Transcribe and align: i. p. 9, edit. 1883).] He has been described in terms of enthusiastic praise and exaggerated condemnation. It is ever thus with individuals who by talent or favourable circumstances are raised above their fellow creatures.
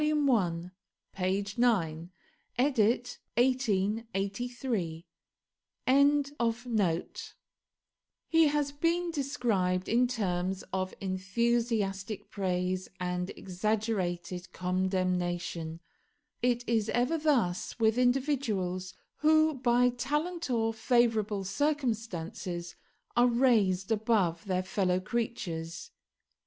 i. 0.01 0.11
p. 1.23 1.45
9, 1.57 2.11
edit. 2.57 3.19
1883).] 3.37 5.05
He 8.27 8.47
has 8.47 8.71
been 8.71 9.11
described 9.11 9.87
in 9.87 10.07
terms 10.07 10.63
of 10.73 10.95
enthusiastic 10.99 12.31
praise 12.31 12.89
and 12.99 13.29
exaggerated 13.37 14.51
condemnation. 14.51 15.79
It 16.41 16.67
is 16.67 16.89
ever 16.89 17.19
thus 17.19 17.77
with 17.79 17.99
individuals 17.99 18.95
who 19.17 19.53
by 19.53 19.89
talent 19.89 20.49
or 20.49 20.73
favourable 20.73 21.43
circumstances 21.43 22.75
are 23.15 23.27
raised 23.27 23.91
above 23.91 24.45
their 24.45 24.63
fellow 24.63 24.99
creatures. 24.99 25.91